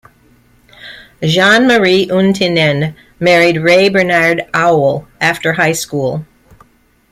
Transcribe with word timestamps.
Jean 1.21 1.67
Marie 1.67 2.07
Untinen 2.07 2.95
married 3.19 3.57
Ray 3.57 3.87
Bernard 3.87 4.49
Auel 4.51 5.05
after 5.19 5.53
high 5.53 5.73
school. 5.73 6.25